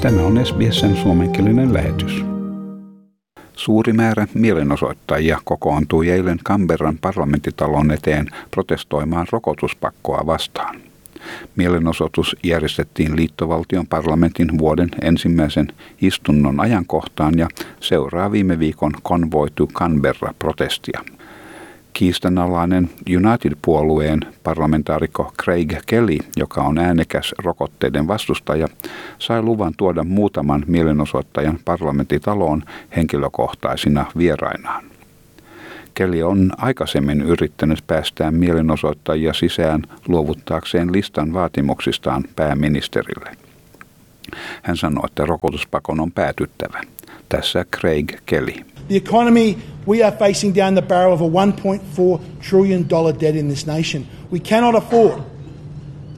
[0.00, 2.24] Tämä on SBSn suomenkielinen lähetys.
[3.56, 10.80] Suuri määrä mielenosoittajia kokoontui eilen Canberran parlamenttitalon eteen protestoimaan rokotuspakkoa vastaan.
[11.56, 15.68] Mielenosoitus järjestettiin liittovaltion parlamentin vuoden ensimmäisen
[16.00, 17.48] istunnon ajankohtaan ja
[17.80, 21.04] seuraa viime viikon konvoitu Canberra-protestia–
[22.00, 28.68] kiistanalainen United-puolueen parlamentaarikko Craig Kelly, joka on äänekäs rokotteiden vastustaja,
[29.18, 32.62] sai luvan tuoda muutaman mielenosoittajan parlamenttitaloon
[32.96, 34.84] henkilökohtaisina vierainaan.
[35.94, 43.49] Kelly on aikaisemmin yrittänyt päästää mielenosoittajia sisään luovuttaakseen listan vaatimuksistaan pääministerille.
[44.62, 46.80] Hän sanoi, että rokotuspakon on päätyttävä.
[47.28, 48.54] Tässä Craig Kelly.
[48.88, 49.56] The economy,
[49.88, 52.88] we are facing down the barrel of a $1.4 trillion
[53.20, 54.06] debt in this nation.
[54.32, 55.22] We cannot afford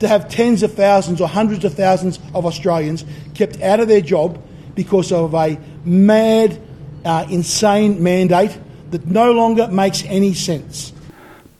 [0.00, 4.02] to have tens of thousands or hundreds of thousands of Australians kept out of their
[4.02, 4.38] job
[4.74, 6.60] because of a mad,
[7.04, 8.58] uh, insane mandate
[8.90, 10.92] that no longer makes any sense.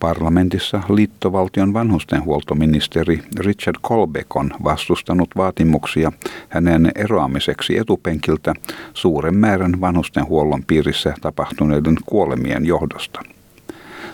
[0.00, 6.12] Parlamentissa liittovaltion vanhustenhuoltoministeri Richard Colbeck on vastustanut vaatimuksia
[6.48, 8.54] hänen eroamiseksi etupenkiltä
[8.94, 13.20] suuren määrän vanhustenhuollon piirissä tapahtuneiden kuolemien johdosta.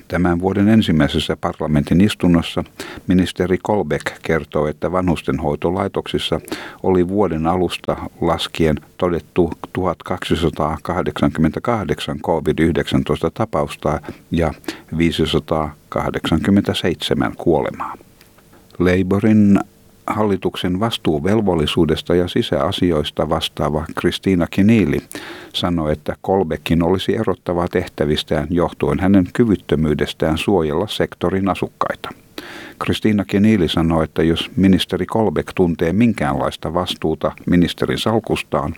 [0.09, 2.65] Tämän vuoden ensimmäisessä parlamentin istunnossa
[3.07, 6.41] ministeri Kolbeck kertoo, että vanhustenhoitolaitoksissa
[6.83, 14.55] oli vuoden alusta laskien todettu 1288 COVID-19 tapausta ja
[14.99, 17.97] 587 kuolemaa.
[18.79, 19.61] Labourin
[20.07, 24.99] hallituksen vastuuvelvollisuudesta ja sisäasioista vastaava Kristiina Kiniili
[25.53, 32.09] sanoi, että Kolbekin olisi erottavaa tehtävistään johtuen hänen kyvyttömyydestään suojella sektorin asukkaita.
[32.79, 38.75] Kristiina Keniili sanoi, että jos ministeri Kolbek tuntee minkäänlaista vastuuta ministerin salkustaan,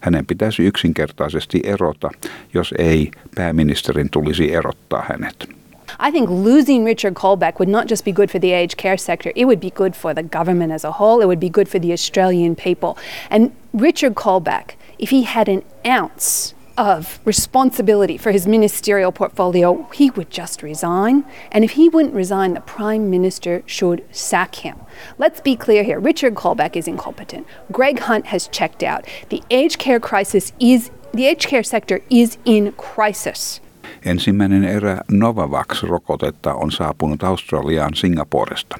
[0.00, 2.10] hänen pitäisi yksinkertaisesti erota,
[2.54, 5.59] jos ei pääministerin tulisi erottaa hänet.
[6.00, 9.32] I think losing Richard Colbeck would not just be good for the aged care sector,
[9.36, 11.78] it would be good for the government as a whole, it would be good for
[11.78, 12.96] the Australian people.
[13.28, 20.08] And Richard Colbeck, if he had an ounce of responsibility for his ministerial portfolio, he
[20.10, 21.26] would just resign.
[21.52, 24.78] And if he wouldn't resign, the Prime Minister should sack him.
[25.18, 27.46] Let's be clear here Richard Colbeck is incompetent.
[27.70, 29.06] Greg Hunt has checked out.
[29.28, 33.60] The aged care crisis is, the aged care sector is in crisis.
[34.04, 38.76] Ensimmäinen erä Novavax-rokotetta on saapunut Australiaan Singaporesta.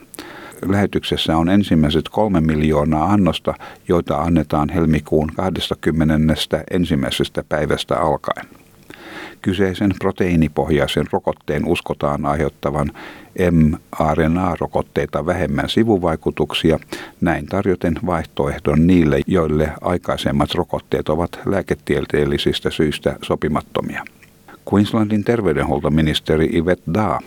[0.69, 3.55] Lähetyksessä on ensimmäiset kolme miljoonaa annosta,
[3.89, 6.35] joita annetaan helmikuun 20.
[6.71, 8.47] ensimmäisestä päivästä alkaen.
[9.43, 12.91] Kyseisen proteiinipohjaisen rokotteen uskotaan aiheuttavan
[13.51, 16.79] mRNA-rokotteita vähemmän sivuvaikutuksia,
[17.21, 24.05] näin tarjoten vaihtoehdon niille, joille aikaisemmat rokotteet ovat lääketieteellisistä syistä sopimattomia.
[24.73, 27.19] Queenslandin terveydenhuoltoministeri Yvette Da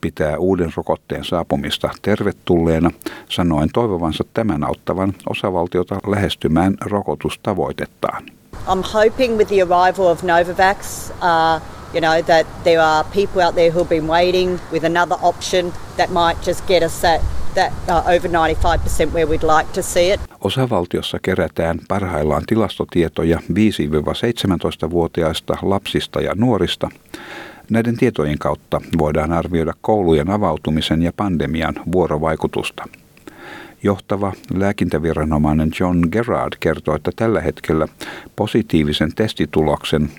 [0.00, 2.90] pitää uuden rokotteen saapumista tervetulleena,
[3.28, 8.26] sanoen toivovansa tämän auttavan osavaltiota lähestymään rokotustavoitettaan.
[8.68, 11.62] I'm hoping with the arrival of Novavax, uh,
[11.94, 16.10] you know, that there are people out there who've been waiting with another option that
[16.10, 17.20] might just get us that
[17.54, 20.27] that uh, over 95% where we'd like to see it.
[20.48, 26.88] Osavaltiossa kerätään parhaillaan tilastotietoja 5-17-vuotiaista lapsista ja nuorista.
[27.70, 32.84] Näiden tietojen kautta voidaan arvioida koulujen avautumisen ja pandemian vuorovaikutusta.
[33.82, 37.88] Johtava lääkintäviranomainen John Gerard kertoo, että tällä hetkellä
[38.36, 40.10] positiivisen testituloksen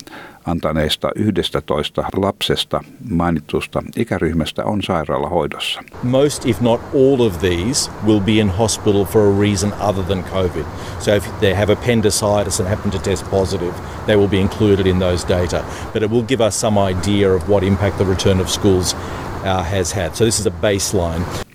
[0.46, 5.81] antaneista 11 lapsesta mainitusta ikäryhmästä on sairaalahoidossa.
[6.03, 10.24] Most if not all of these will be in hospital for a reason other than
[10.24, 10.66] COVID.
[11.00, 13.74] So if they have appendicitis and happen to test positive,
[14.06, 15.64] they will be included in those data.
[15.94, 18.96] But it will give us some idea of what impact the return of schools
[19.44, 20.16] uh, has had.
[20.16, 21.49] So this is a baseline.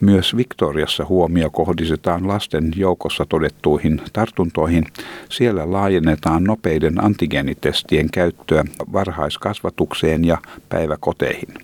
[0.00, 4.84] Myös Victoriassa huomio kohdistetaan lasten joukossa todettuihin tartuntoihin.
[5.28, 10.38] Siellä laajennetaan nopeiden antigeenitestien käyttöä varhaiskasvatukseen ja
[10.68, 11.54] päiväkoteihin.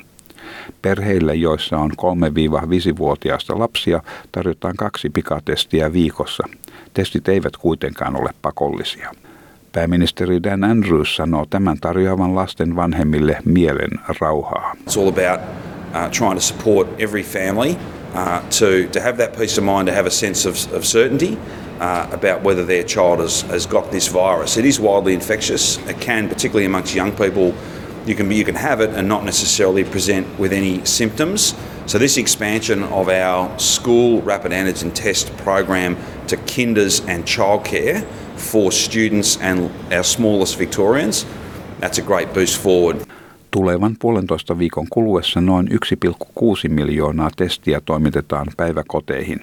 [0.82, 4.02] Perheille, joissa on 3-5-vuotiaista lapsia,
[4.32, 6.48] tarjotaan kaksi pikatestiä viikossa.
[6.94, 9.12] Testit eivät kuitenkaan ole pakollisia.
[9.72, 13.90] Pääministeri Dan Andrews sanoo tämän tarjoavan lasten vanhemmille mielen
[14.20, 14.72] rauhaa.
[14.90, 17.76] It's all about uh, trying to support every family
[18.16, 21.38] uh, to, to have that peace of mind, to have a sense of, of certainty
[21.80, 24.56] uh, about whether their child has, has got this virus.
[24.56, 25.76] It is wildly infectious.
[25.86, 27.54] It can, particularly amongst young people,
[28.06, 31.54] you can, you can have it and not necessarily present with any symptoms.
[31.86, 35.96] So this expansion of our school rapid antigen test program
[36.28, 41.26] to kinders and childcare for students and our smallest Victorians,
[41.80, 43.06] that's a great boost forward.
[43.56, 49.40] Tulevan puolentoista viikon kuluessa noin 1,6 miljoonaa testiä toimitetaan päiväkoteihin.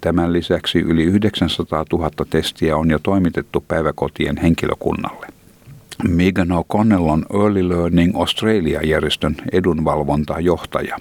[0.00, 5.26] Tämän lisäksi yli 900 000 testiä on jo toimitettu päiväkotien henkilökunnalle.
[6.08, 10.96] Megan O'Connell on Early Learning Australia-järjestön edunvalvontajohtaja.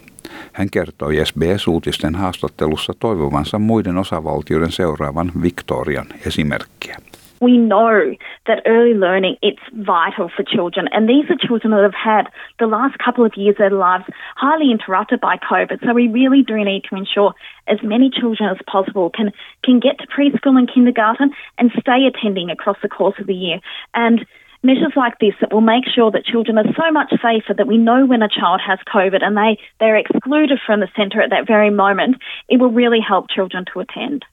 [0.53, 6.97] Hän kertoi SBS-uutisten haastattelussa toivovansa muiden osavaltioiden seuraavan Victorian esimerkkiä.
[7.41, 8.15] We know
[8.45, 10.87] that early learning it's vital for children.
[10.91, 14.05] And these are children that have had the last couple of years of their lives
[14.35, 15.83] highly interrupted by covid.
[15.83, 17.33] So we really do need to ensure
[17.67, 19.31] as many children as possible can
[19.63, 23.59] can get to preschool and kindergarten and stay attending across the course of the year.
[23.93, 24.25] And
[24.63, 27.77] measures like this that will make sure that children are so much safer that we
[27.77, 31.47] know when a child has covid and they they're excluded from the centre at that
[31.47, 32.17] very moment
[32.47, 34.23] it will really help children to attend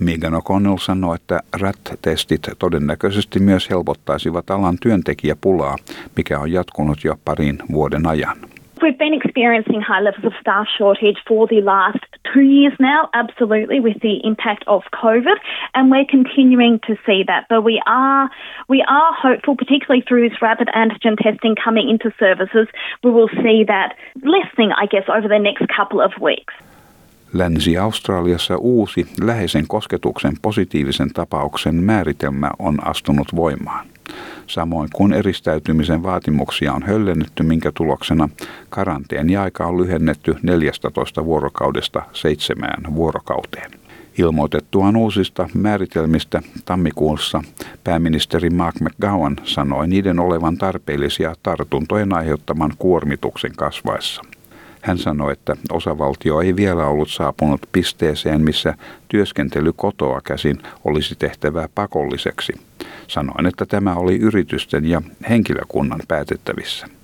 [0.00, 5.76] Megan O'Connell sanoi, että RAT-testit todennäköisesti myös helpottaisivat alan työntekijäpulaa,
[6.16, 8.36] mikä on jatkunut jo parin vuoden ajan.
[8.82, 11.98] We've been experiencing high levels of staff shortage for the last
[12.32, 15.38] two years now, absolutely, with the impact of COVID,
[15.74, 17.46] and we're continuing to see that.
[17.48, 18.30] But we are
[18.68, 22.68] we are hopeful, particularly through this rapid antigen testing coming into services,
[23.02, 26.54] we will see that lessening, I guess, over the next couple of weeks.
[27.32, 33.86] Länsi-Australiassa uusi läheisen kosketuksen positiivisen tapauksen määritelmä on astunut voimaan.
[34.46, 38.28] Samoin kuin eristäytymisen vaatimuksia on höllennetty, minkä tuloksena
[38.70, 43.70] karanteeniaika on lyhennetty 14 vuorokaudesta seitsemään vuorokauteen.
[44.18, 47.42] Ilmoitettuaan uusista määritelmistä tammikuussa
[47.84, 54.22] pääministeri Mark McGowan sanoi niiden olevan tarpeellisia tartuntojen aiheuttaman kuormituksen kasvaessa.
[54.82, 58.74] Hän sanoi, että osavaltio ei vielä ollut saapunut pisteeseen, missä
[59.08, 62.52] työskentely kotoa käsin olisi tehtävää pakolliseksi.
[63.06, 66.97] Sanoin, että tämä oli yritysten ja henkilökunnan päätettävissä.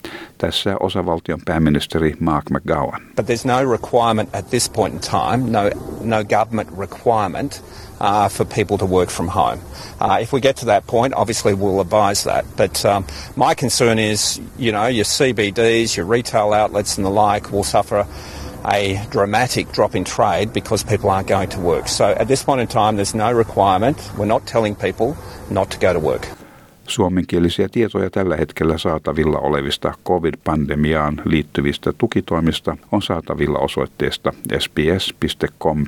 [0.44, 3.00] Tässä osavaltion pääministeri Mark McGowan.
[3.16, 5.70] But there's no requirement at this point in time, no,
[6.00, 7.62] no government requirement
[8.00, 9.58] uh, for people to work from home.
[10.00, 12.44] Uh, if we get to that point, obviously we'll advise that.
[12.56, 13.04] But um,
[13.36, 18.06] my concern is, you know, your CBDs, your retail outlets and the like will suffer
[18.66, 21.88] a dramatic drop in trade because people aren't going to work.
[21.88, 23.96] So at this point in time, there's no requirement.
[24.18, 25.16] We're not telling people
[25.50, 26.43] not to go to work.
[26.86, 35.84] Suomenkielisiä tietoja tällä hetkellä saatavilla olevista COVID-pandemiaan liittyvistä tukitoimista on saatavilla osoitteesta sbs.com.au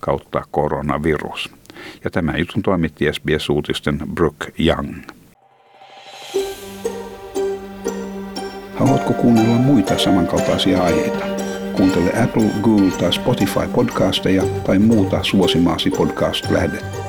[0.00, 1.50] kautta koronavirus.
[2.04, 4.96] Ja tämä jutun toimitti SBS-uutisten Brooke Young.
[8.74, 11.26] Haluatko kuunnella muita samankaltaisia aiheita?
[11.72, 17.05] Kuuntele Apple, Google tai Spotify podcasteja tai muuta suosimaasi podcast-lähdettä.